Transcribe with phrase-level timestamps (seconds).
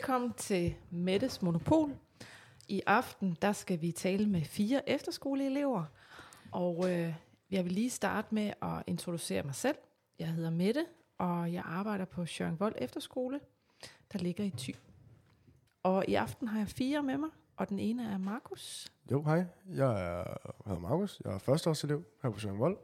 [0.00, 1.90] Velkommen til Mettes Monopol.
[2.68, 5.84] I aften der skal vi tale med fire efterskoleelever,
[6.52, 7.14] og øh,
[7.50, 9.76] jeg vil lige starte med at introducere mig selv.
[10.18, 10.84] Jeg hedder Mette,
[11.18, 12.26] og jeg arbejder på
[12.58, 13.40] Vold Efterskole,
[14.12, 14.76] der ligger i Thy.
[15.82, 18.92] Og i aften har jeg fire med mig, og den ene er Markus.
[19.10, 19.44] Jo, hej.
[19.74, 20.24] Jeg er,
[20.66, 21.22] hedder Markus.
[21.24, 22.76] Jeg er førsteårselev her på Vold.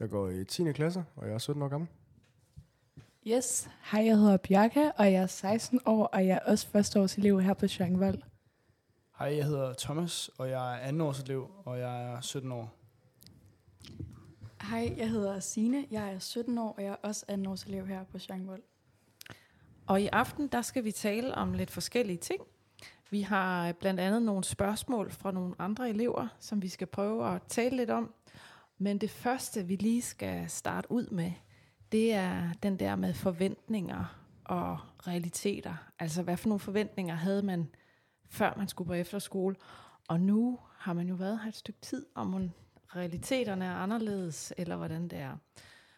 [0.00, 0.72] Jeg går i 10.
[0.72, 1.88] klasse, og jeg er 17 år gammel.
[3.26, 7.40] Yes, hej, jeg hedder Bjarke, og jeg er 16 år, og jeg er også førsteårselev
[7.40, 8.22] her på Vold.
[9.18, 12.74] Hej, jeg hedder Thomas, og jeg er andenårselev, og jeg er 17 år.
[14.62, 15.86] Hej, jeg hedder Sine.
[15.90, 18.62] Jeg er 17 år, og jeg er også andenårselev her på Vold.
[19.86, 22.40] Og i aften, der skal vi tale om lidt forskellige ting.
[23.10, 27.42] Vi har blandt andet nogle spørgsmål fra nogle andre elever, som vi skal prøve at
[27.48, 28.14] tale lidt om.
[28.78, 31.32] Men det første, vi lige skal starte ud med,
[31.92, 35.74] det er den der med forventninger og realiteter.
[35.98, 37.68] Altså, hvad for nogle forventninger havde man,
[38.28, 39.56] før man skulle på efterskole?
[40.08, 42.50] Og nu har man jo været her et stykke tid, om
[42.96, 45.36] realiteterne er anderledes, eller hvordan det er.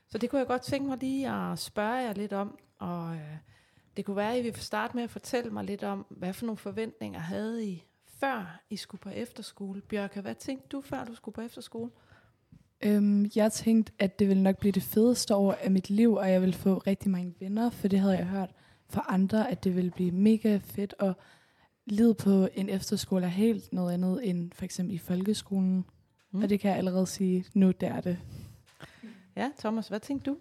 [0.08, 3.36] Så det kunne jeg godt tænke mig lige at spørge jer lidt om, og øh,
[3.96, 6.46] det kunne være, at I vil starte med at fortælle mig lidt om, hvad for
[6.46, 9.80] nogle forventninger havde I, før I skulle på efterskole?
[9.80, 11.90] Bjørke, hvad tænkte du, før du skulle på efterskole?
[12.82, 16.30] Øhm, jeg tænkte, at det ville nok blive det fedeste år af mit liv, og
[16.30, 18.50] jeg ville få rigtig mange venner, for det havde jeg hørt
[18.88, 21.14] fra andre, at det ville blive mega fedt, og
[21.86, 25.84] livet på en efterskole er helt noget andet end for eksempel i folkeskolen.
[26.30, 26.42] Mm.
[26.42, 28.18] Og det kan jeg allerede sige, nu det er det.
[29.36, 30.36] Ja, Thomas, hvad tænkte du?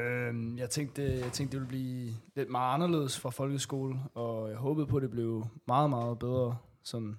[0.00, 4.56] Øhm, jeg, tænkte, jeg tænkte, det ville blive lidt meget anderledes fra folkeskole, og jeg
[4.56, 7.16] håbede på, at det blev meget, meget bedre sådan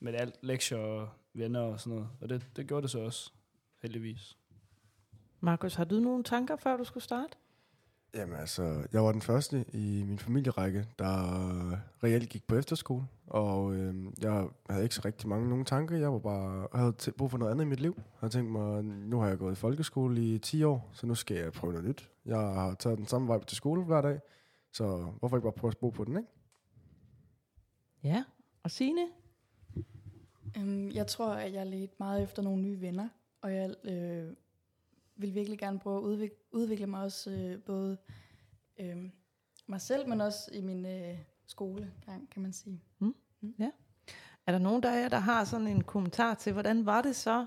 [0.00, 2.08] med alt lektier og venner og sådan noget.
[2.20, 3.32] Og det, det gjorde det så også,
[3.82, 4.38] heldigvis.
[5.40, 7.36] Markus, har du nogle tanker, før du skulle starte?
[8.14, 11.14] Jamen altså, jeg var den første i min familierække, der
[12.04, 15.96] reelt gik på efterskole, og øh, jeg havde ikke så rigtig mange nogle tanker.
[15.96, 17.94] Jeg var bare, jeg havde brug for noget andet i mit liv.
[17.96, 21.14] Jeg havde tænkt mig, nu har jeg gået i folkeskole i 10 år, så nu
[21.14, 22.10] skal jeg prøve noget nyt.
[22.24, 24.20] Jeg har taget den samme vej til skole hver dag,
[24.72, 26.28] så hvorfor ikke bare prøve at bo på den, ikke?
[28.04, 28.24] Ja,
[28.62, 29.08] og Signe?
[30.58, 33.08] Um, jeg tror, at jeg ledte meget efter nogle nye venner,
[33.40, 34.32] og jeg øh,
[35.16, 37.98] vil virkelig gerne prøve at udvikle, udvikle mig også øh, både
[38.78, 39.10] øh,
[39.66, 42.82] mig selv, men også i min øh, skolegang, kan man sige.
[42.98, 43.14] Mm.
[43.40, 43.54] Mm.
[43.58, 43.70] Ja.
[44.46, 47.46] Er der nogen der jer, der har sådan en kommentar til, hvordan var det så?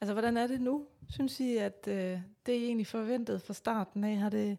[0.00, 0.86] Altså, hvordan er det nu?
[1.08, 4.16] Synes I, at øh, det er egentlig forventet fra starten af?
[4.16, 4.58] Har det,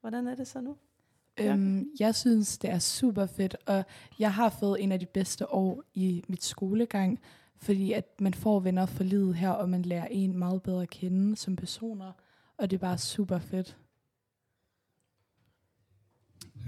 [0.00, 0.76] hvordan er det så nu?
[1.40, 3.84] Øhm, jeg synes, det er super fedt, og
[4.18, 7.20] jeg har fået en af de bedste år i mit skolegang,
[7.56, 10.90] fordi at man får venner for livet her, og man lærer en meget bedre at
[10.90, 12.12] kende som personer,
[12.56, 13.76] og det er bare super fedt.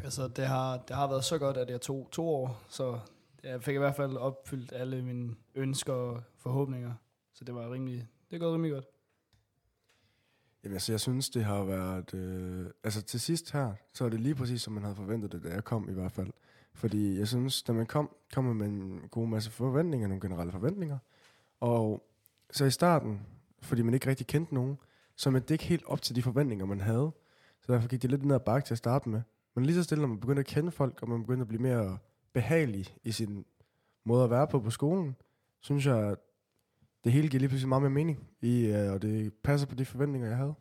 [0.05, 2.99] Altså, det har, det har været så godt, at jeg tog to år, så
[3.43, 6.93] jeg fik i hvert fald opfyldt alle mine ønsker og forhåbninger.
[7.33, 8.87] Så det var rimelig, det er gået rimelig godt.
[10.65, 12.15] Jamen, altså, jeg synes, det har været...
[12.15, 15.43] Øh, altså, til sidst her, så er det lige præcis, som man havde forventet det,
[15.45, 16.31] da jeg kom i hvert fald.
[16.75, 20.53] Fordi jeg synes, da man kom, kom man med en god masse forventninger, nogle generelle
[20.53, 20.99] forventninger.
[21.61, 22.09] Og
[22.51, 23.21] så i starten,
[23.63, 24.79] fordi man ikke rigtig kendte nogen,
[25.17, 27.11] så man det ikke helt op til de forventninger, man havde.
[27.61, 29.23] Så derfor gik det lidt ned ad bakke til at starte med.
[29.55, 31.63] Men lige så stille, når man begynder at kende folk, og man begynder at blive
[31.63, 31.99] mere
[32.33, 33.45] behagelig i sin
[34.05, 35.17] måde at være på på skolen,
[35.61, 36.19] synes jeg, at
[37.05, 39.85] det hele giver lige pludselig meget mere mening, i, uh, og det passer på de
[39.85, 40.55] forventninger, jeg havde.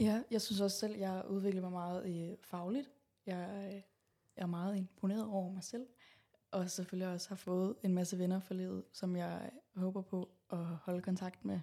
[0.00, 2.90] Ja, jeg synes også selv, jeg udvikler mig meget i fagligt.
[3.26, 3.48] Jeg,
[4.36, 5.86] jeg er meget imponeret over mig selv,
[6.50, 10.58] og selvfølgelig også har fået en masse venner for livet, som jeg håber på at
[10.58, 11.60] holde kontakt med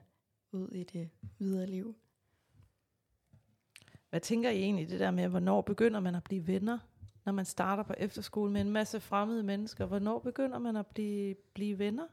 [0.52, 1.09] ud i det
[1.40, 1.96] videre liv.
[4.09, 6.80] Hvad tænker I egentlig det der med, hvornår begynder man at blive venner,
[7.25, 9.86] når man starter på efterskole med en masse fremmede mennesker?
[9.86, 12.08] Hvornår begynder man at blive, blive venner?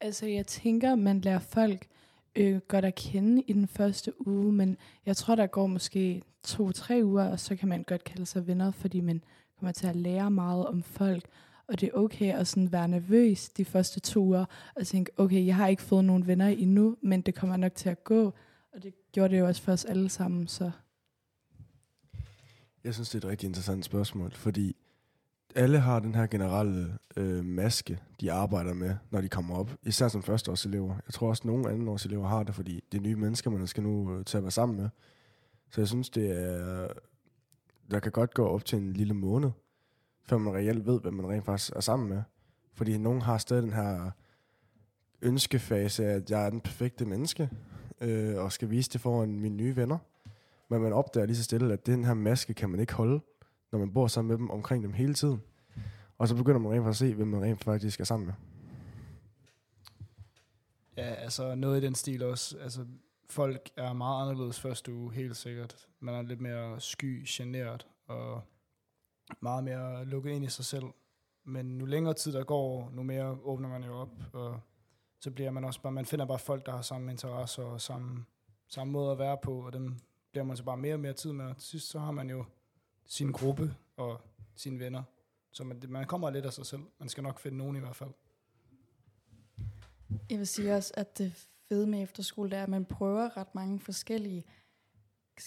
[0.00, 1.86] Altså, jeg tænker, man lærer folk
[2.36, 4.76] øh, godt at kende i den første uge, men
[5.06, 8.70] jeg tror, der går måske to-tre uger, og så kan man godt kalde sig venner,
[8.70, 9.24] fordi man
[9.58, 11.24] kommer til at lære meget om folk,
[11.66, 14.44] og det er okay at sådan være nervøs de første to uger,
[14.76, 17.88] og tænke, okay, jeg har ikke fået nogen venner endnu, men det kommer nok til
[17.88, 18.34] at gå,
[18.72, 20.70] og det gjorde det jo også for os alle sammen, så...
[22.84, 24.76] Jeg synes, det er et rigtig interessant spørgsmål, fordi
[25.54, 29.70] alle har den her generelle øh, maske, de arbejder med, når de kommer op.
[29.82, 30.94] Især som førsteårselever.
[31.06, 33.82] Jeg tror også, at nogle andenårselever har det, fordi det er nye mennesker, man skal
[33.82, 34.88] nu øh, til at være sammen med.
[35.70, 36.88] Så jeg synes, det er...
[37.90, 39.50] Der kan godt gå op til en lille måned,
[40.22, 42.22] før man reelt ved, hvad man rent faktisk er sammen med.
[42.74, 44.10] Fordi nogen har stadig den her
[45.22, 47.50] ønskefase af, at jeg er den perfekte menneske,
[48.00, 49.98] øh, og skal vise det foran mine nye venner.
[50.68, 53.20] Men man opdager lige så stille, at den her maske kan man ikke holde,
[53.72, 55.42] når man bor sammen med dem omkring dem hele tiden.
[56.18, 58.34] Og så begynder man rent faktisk at se, hvem man rent faktisk er sammen med.
[60.96, 62.58] Ja, altså noget i den stil også.
[62.58, 62.86] Altså,
[63.28, 65.88] folk er meget anderledes første uge, helt sikkert.
[66.00, 68.42] Man er lidt mere sky, generet og
[69.40, 70.84] meget mere lukket ind i sig selv.
[71.44, 74.60] Men nu længere tid der går, nu mere åbner man jo op, og
[75.20, 78.24] så bliver man også bare, man finder bare folk, der har samme interesser og samme,
[78.68, 79.96] samme måde at være på, og dem
[80.30, 81.44] bliver man så bare mere og mere tid med.
[81.44, 82.44] Og til sidst så har man jo
[83.10, 84.20] sin gruppe og
[84.54, 85.02] sine venner.
[85.52, 86.82] Så man, man kommer lidt af sig selv.
[86.98, 88.10] Man skal nok finde nogen i hvert fald.
[90.30, 93.54] Jeg vil sige også, at det fede med efterskole, det er, at man prøver ret
[93.54, 94.44] mange forskellige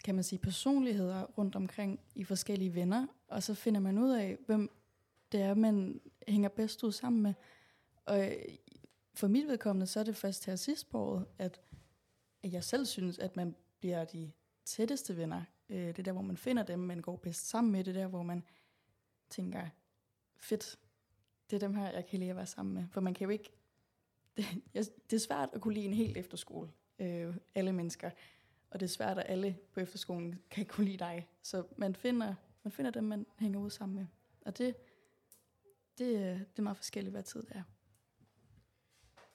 [0.04, 4.38] kan man sige, personligheder rundt omkring i forskellige venner, og så finder man ud af,
[4.46, 4.72] hvem
[5.32, 7.34] det er, man hænger bedst ud sammen med.
[8.06, 8.38] Og øh,
[9.14, 11.62] for mit vedkommende, så er det først her sidst på året, at
[12.44, 14.32] jeg selv synes, at man bliver de
[14.66, 15.44] tætteste venner.
[15.74, 17.84] Øh, det er der, hvor man finder dem, man går bedst sammen med.
[17.84, 18.44] Det er der, hvor man
[19.30, 19.68] tænker,
[20.38, 20.80] fedt,
[21.50, 22.86] det er dem her, jeg kan lide at være sammen med.
[22.92, 23.52] For man kan jo ikke...
[24.74, 28.10] Det, det er svært at kunne lide en helt efterskole, øh, alle mennesker.
[28.70, 31.28] Og det er svært, at alle på efterskolen kan kunne lide dig.
[31.44, 34.06] Så man finder, man finder dem, man hænger ud sammen med.
[34.46, 34.76] Og det,
[35.98, 36.10] det,
[36.40, 37.64] det er meget forskelligt, hvad tid det er.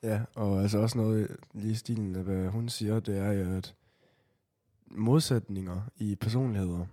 [0.02, 3.74] Ja, og altså også noget lige i stilen af, hvad hun siger, det er at
[4.90, 6.86] modsætninger i personligheder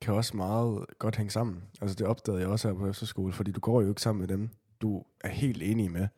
[0.00, 1.62] kan også meget godt hænge sammen.
[1.80, 4.28] Altså det opdagede jeg også her på efterskole, fordi du går jo ikke sammen med
[4.28, 4.50] dem,
[4.80, 6.08] du er helt enig med.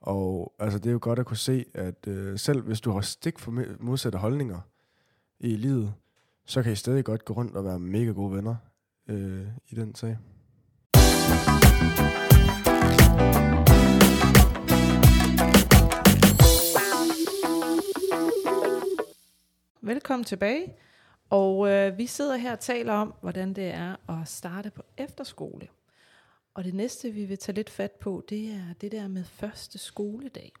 [0.00, 3.00] Og altså det er jo godt at kunne se, at øh, selv hvis du har
[3.00, 4.60] stik for modsatte holdninger
[5.40, 5.94] i livet,
[6.46, 8.56] så kan I stadig godt gå rundt og være mega gode venner
[9.08, 10.18] øh, i den sag.
[19.86, 20.74] Velkommen tilbage.
[21.30, 25.68] Og øh, vi sidder her og taler om, hvordan det er at starte på efterskole.
[26.54, 29.78] Og det næste, vi vil tage lidt fat på, det er det der med første
[29.78, 30.52] skoledag.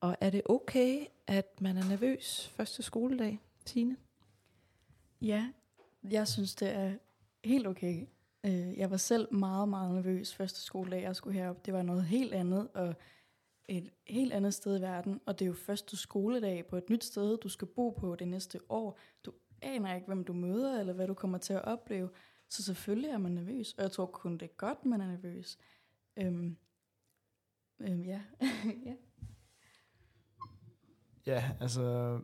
[0.00, 3.96] Og er det okay, at man er nervøs første skoledag, Tine?
[5.22, 5.48] Ja,
[6.10, 6.92] jeg synes, det er
[7.44, 8.06] helt okay.
[8.44, 11.66] Øh, jeg var selv meget, meget nervøs første skoledag, jeg skulle herop.
[11.66, 12.94] Det var noget helt andet, og
[13.68, 17.04] et helt andet sted i verden, og det er jo første skoledag på et nyt
[17.04, 18.98] sted, du skal bo på det næste år.
[19.24, 19.32] Du
[19.62, 22.10] aner ikke, hvem du møder, eller hvad du kommer til at opleve.
[22.50, 25.58] Så selvfølgelig er man nervøs, og jeg tror kun det er godt, man er nervøs.
[26.16, 26.56] Øhm,
[27.80, 28.20] øhm, ja.
[28.86, 28.94] ja.
[31.26, 32.18] Ja, altså,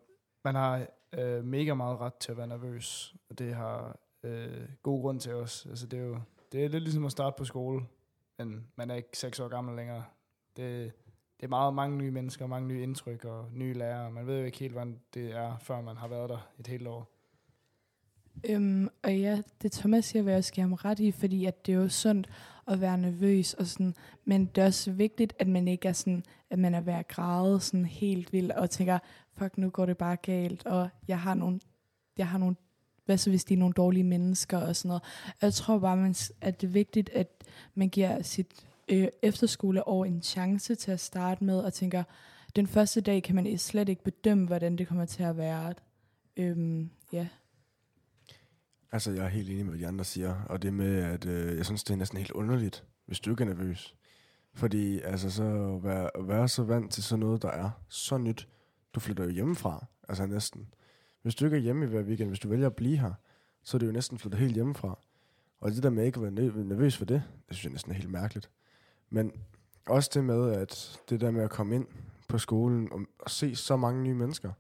[0.45, 0.87] man har
[1.19, 5.35] øh, mega meget ret til at være nervøs, og det har øh, god grund til
[5.35, 5.67] os.
[5.67, 6.21] Altså, det er jo
[6.53, 7.87] det er lidt ligesom at starte på skole,
[8.39, 10.05] men man er ikke seks år gammel længere.
[10.57, 10.93] Det,
[11.41, 14.11] det er meget mange nye mennesker, mange nye indtryk og nye lærere.
[14.11, 16.87] Man ved jo ikke helt, hvordan det er, før man har været der et helt
[16.87, 17.11] år.
[18.49, 21.67] Øhm, og ja, det Thomas siger, vil jeg også give ham ret i, fordi at
[21.67, 22.29] det er jo sundt
[22.67, 23.95] at være nervøs og sådan,
[24.25, 27.09] men det er også vigtigt, at man ikke er sådan, at man er ved at
[27.09, 28.99] græde sådan helt vildt og tænker,
[29.37, 31.61] fuck, nu går det bare galt, og jeg har nogle,
[32.19, 32.57] jeg har nogle
[33.05, 35.03] hvad så hvis de er nogle dårlige mennesker og sådan noget.
[35.43, 37.45] Jeg tror bare, man, at det er vigtigt, at
[37.75, 42.05] man giver sit øh, efterskoleår en chance til at starte med, og tænker,
[42.57, 45.75] den første dag kan man slet ikke bedømme, hvordan det kommer til at være.
[46.37, 47.29] Øhm, ja.
[48.93, 51.57] Altså, jeg er helt enig med, hvad de andre siger, og det med, at øh,
[51.57, 53.95] jeg synes, det er næsten helt underligt, hvis du ikke er nervøs.
[54.55, 55.45] Fordi altså, så
[55.77, 58.49] at være, at være så vant til sådan noget, der er så nyt,
[58.95, 60.75] du flytter jo hjemmefra, altså næsten.
[61.23, 63.13] Hvis du ikke er hjemme i hver weekend, hvis du vælger at blive her,
[63.63, 64.99] så er det jo næsten flyttet helt hjemmefra.
[65.61, 67.97] Og det der med ikke at være nervøs for det, det synes jeg næsten er
[67.97, 68.51] helt mærkeligt.
[69.11, 69.33] Men
[69.87, 71.87] også det med, at det der med at komme ind
[72.29, 74.53] på skolen og, og se så mange nye mennesker,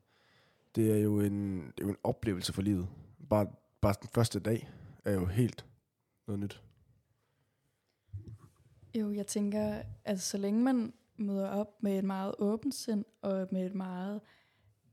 [0.75, 2.89] det er jo en, det er jo en oplevelse for livet.
[3.31, 3.47] Bare,
[3.81, 4.69] bare den første dag
[5.05, 5.67] er jo helt
[6.27, 6.63] noget nyt.
[8.95, 13.49] Jo, jeg tænker, at så længe man møder op med et meget åbent sind og
[13.51, 14.21] med et meget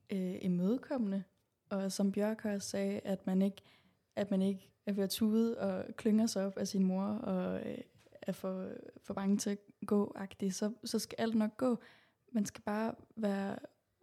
[0.10, 1.24] øh, imødekommende,
[1.70, 3.62] og som Bjørk også sagde, at man ikke,
[4.16, 7.70] at man ikke er ved at tude og klynger sig op af sin mor og
[7.70, 7.78] øh,
[8.22, 8.72] er for,
[9.04, 10.16] for bange til at gå
[10.50, 11.80] så, så skal alt nok gå.
[12.32, 13.60] Man skal bare være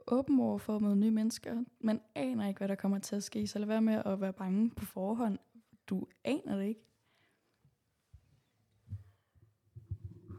[0.07, 1.65] åben over for at møde nye mennesker.
[1.81, 4.33] Man aner ikke, hvad der kommer til at ske, så lad være med at være
[4.33, 5.39] bange på forhånd.
[5.87, 6.81] Du aner det ikke.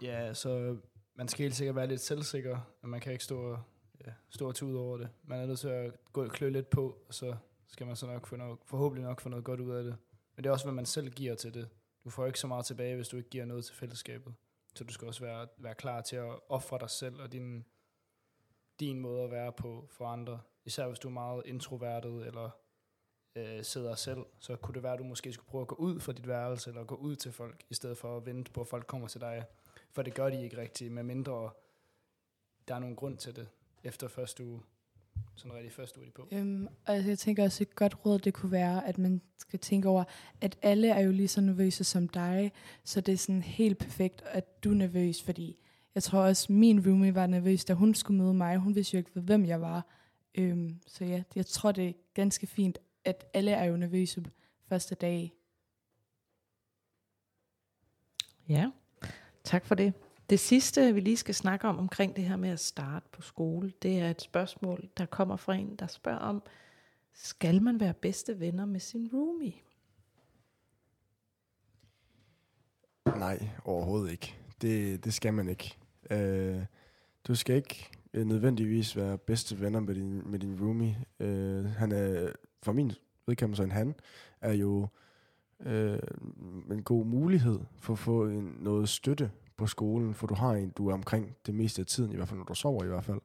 [0.02, 0.78] Ja, så
[1.16, 3.60] man skal helt sikkert være lidt selvsikker, og man kan ikke stå og,
[4.06, 5.10] ja, stå og tude over det.
[5.24, 7.36] Man er nødt til at gå og klø lidt på, og så
[7.68, 9.96] skal man så nok få noget, forhåbentlig nok få noget godt ud af det.
[10.36, 11.70] Men det er også, hvad man selv giver til det
[12.04, 14.34] du får ikke så meget tilbage, hvis du ikke giver noget til fællesskabet.
[14.76, 17.66] Så du skal også være, være klar til at ofre dig selv og din,
[18.80, 20.42] din måde at være på for andre.
[20.66, 22.50] Især hvis du er meget introvertet, eller
[23.36, 26.00] øh, sidder selv, så kunne det være, at du måske skulle prøve at gå ud
[26.00, 28.68] fra dit værelse, eller gå ud til folk, i stedet for at vente på, at
[28.68, 29.46] folk kommer til dig.
[29.92, 31.52] For det gør de ikke rigtigt, medmindre
[32.70, 33.50] der er nogen grund til det,
[33.84, 34.62] efter første uge.
[35.36, 36.28] Sådan rigtig første er på.
[36.32, 39.88] Øhm, altså jeg tænker også et godt råd, det kunne være, at man skal tænke
[39.90, 40.04] over,
[40.42, 42.52] at alle er jo lige så nervøse som dig,
[42.84, 45.58] så det er sådan helt perfekt, at du er nervøs, fordi
[45.96, 48.58] jeg tror også, min roomie var nervøs, da hun skulle møde mig.
[48.58, 49.86] Hun vidste jo ikke, hvem jeg var.
[50.36, 54.26] Øhm, så ja, jeg tror, det er ganske fint, at alle er jo nervøse
[54.68, 55.34] første dag.
[58.50, 58.72] Ja,
[59.44, 59.94] tak for det.
[60.30, 63.74] Det sidste, vi lige skal snakke om omkring det her med at starte på skole,
[63.82, 66.44] det er et spørgsmål, der kommer fra en, der spørger om,
[67.14, 69.54] skal man være bedste venner med sin roomie?
[73.06, 74.36] Nej, overhovedet ikke.
[74.62, 75.78] Det, det skal man ikke.
[76.12, 76.62] Øh,
[77.28, 81.06] du skal ikke øh, nødvendigvis være bedste venner med din, med din roomie.
[81.20, 82.32] Øh, han er,
[82.64, 82.92] for min
[83.28, 83.96] vedkommelse en han,
[84.42, 84.88] er jo
[85.60, 86.00] øh,
[86.72, 90.70] en god mulighed for at få en, noget støtte på skolen, for du har en,
[90.70, 93.04] du er omkring det meste af tiden, i hvert fald når du sover i hvert
[93.04, 93.22] fald.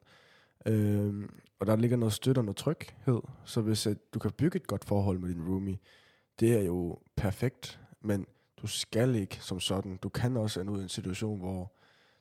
[0.67, 4.57] Øhm, og der ligger noget støtte og noget tryghed, så hvis at du kan bygge
[4.57, 5.79] et godt forhold med din roomie,
[6.41, 8.27] det er jo perfekt, men
[8.63, 9.97] du skal ikke som sådan.
[9.97, 11.73] Du kan også ende ud i en situation, hvor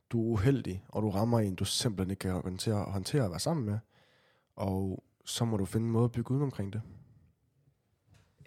[0.10, 3.40] du er uheldig, og du rammer en, du simpelthen ikke kan håndtere, håndtere at være
[3.40, 3.80] sammen med.
[4.56, 6.82] Og så må du finde en måde at bygge ud omkring det.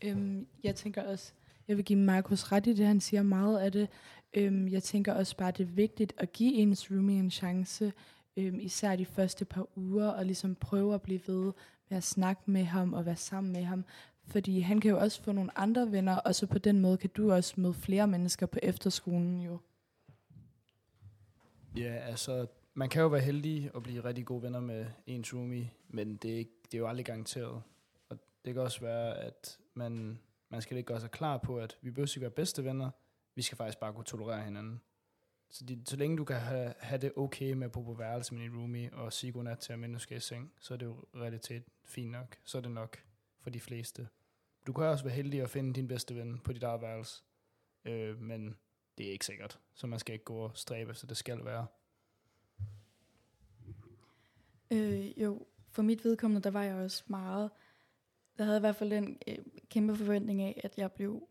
[0.04, 1.32] Øhm, jeg tænker også,
[1.68, 3.88] jeg vil give Markus ret i det, han siger meget af det.
[4.34, 7.92] Øhm, jeg tænker også bare, det er vigtigt at give ens roomie en chance,
[8.36, 11.52] øhm, især de første par uger, og ligesom prøve at blive ved
[11.88, 13.84] med at snakke med ham og være sammen med ham.
[14.26, 17.10] Fordi han kan jo også få nogle andre venner, og så på den måde kan
[17.16, 19.58] du også møde flere mennesker på efterskolen jo.
[21.76, 25.70] Ja, altså, man kan jo være heldig og blive rigtig gode venner med ens roomie,
[25.88, 27.62] men det er, ikke, det er jo aldrig garanteret.
[28.08, 30.18] Og det kan også være, at man,
[30.48, 32.90] man skal ikke gøre sig klar på, at vi behøver ikke være bedste venner,
[33.36, 34.80] vi skal faktisk bare kunne tolerere hinanden.
[35.48, 38.34] Så, de, så længe du kan have, have det okay med at bo på værelse
[38.34, 40.86] med din roomie, og sige godnat til, at du skal i seng, så er det
[40.86, 42.36] jo realitet fint nok.
[42.44, 43.04] Så er det nok
[43.40, 44.08] for de fleste.
[44.66, 47.22] Du kan også være heldig at finde din bedste ven på dit eget værelse,
[47.84, 48.56] øh, men
[48.98, 49.60] det er ikke sikkert.
[49.74, 51.66] Så man skal ikke gå og stræbe efter, det skal være.
[54.70, 57.50] Øh, jo, for mit vedkommende, der var jeg også meget...
[58.38, 59.38] Der havde i hvert fald den øh,
[59.70, 61.28] kæmpe forventning af, at jeg blev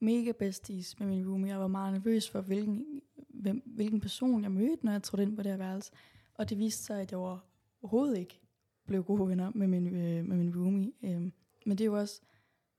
[0.00, 1.50] mega besties med min roomie.
[1.50, 5.36] Jeg var meget nervøs for, hvilken, hvem, hvilken person jeg mødte, når jeg trådte ind
[5.36, 5.92] på det her værelse.
[6.34, 7.44] Og det viste sig, at jeg var
[7.82, 8.40] overhovedet ikke
[8.86, 10.92] blev gode venner med min, øh, med min roomie.
[11.02, 11.32] Øhm,
[11.66, 12.20] men det er jo også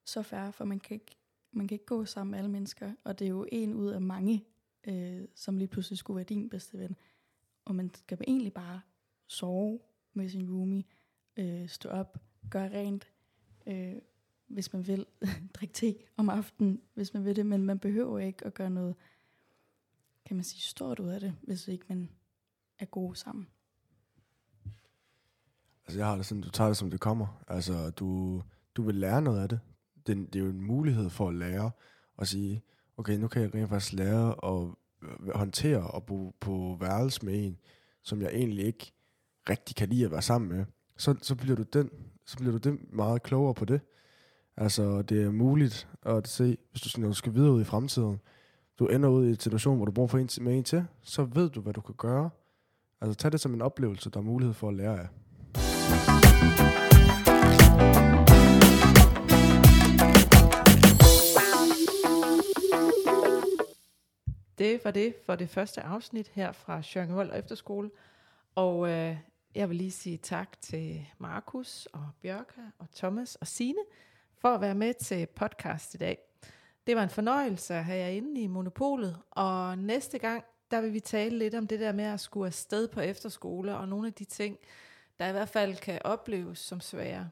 [0.05, 1.17] så færre, for man kan ikke,
[1.51, 4.01] man kan ikke gå sammen med alle mennesker, og det er jo en ud af
[4.01, 4.45] mange,
[4.87, 6.95] øh, som lige pludselig skulle være din bedste ven.
[7.65, 8.81] Og man skal egentlig bare
[9.27, 9.79] sove
[10.13, 10.83] med sin roomie,
[11.37, 12.17] øh, stå op,
[12.51, 13.07] gøre rent,
[13.67, 13.95] øh,
[14.47, 15.05] hvis man vil,
[15.55, 18.95] drikke te om aftenen, hvis man vil det, men man behøver ikke at gøre noget,
[20.25, 22.09] kan man sige, stort ud af det, hvis ikke man
[22.79, 23.47] er gode sammen.
[25.85, 27.43] Altså jeg har det sådan, du tager det som det kommer.
[27.47, 28.41] Altså du,
[28.75, 29.59] du vil lære noget af det.
[30.07, 30.33] det.
[30.33, 31.71] Det er jo en mulighed for at lære
[32.17, 32.61] og sige,
[32.97, 34.75] okay, nu kan jeg rent faktisk lære at
[35.35, 37.57] håndtere og bo på værelse med en,
[38.01, 38.93] som jeg egentlig ikke
[39.49, 40.65] rigtig kan lide at være sammen med.
[40.97, 41.89] Så, så bliver du den,
[42.25, 43.81] så bliver du den meget klogere på det.
[44.57, 48.21] Altså, det er muligt at se, hvis du, når du skal videre ud i fremtiden,
[48.79, 51.23] du ender ud i en situation, hvor du bruger for en, med en til, så
[51.23, 52.29] ved du, hvad du kan gøre.
[53.01, 55.07] Altså, tag det som en oplevelse, der er mulighed for at lære af.
[64.57, 67.89] Det var det for det første afsnit her fra Sjøringhold Efterskole.
[68.55, 69.17] Og øh,
[69.55, 73.79] jeg vil lige sige tak til Markus og Bjørka og Thomas og Sine
[74.47, 76.17] for at være med til podcast i dag.
[76.87, 80.93] Det var en fornøjelse at have jer inde i Monopolet, og næste gang, der vil
[80.93, 84.13] vi tale lidt om det der med at skulle afsted på efterskole, og nogle af
[84.13, 84.57] de ting,
[85.19, 87.29] der i hvert fald kan opleves som svære.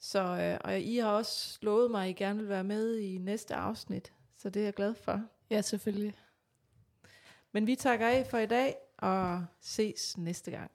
[0.00, 3.18] Så, øh, og I har også lovet mig, at I gerne vil være med i
[3.18, 5.20] næste afsnit, så det er jeg glad for.
[5.50, 6.14] Ja, selvfølgelig.
[7.52, 10.70] Men vi takker af for i dag, og ses næste gang.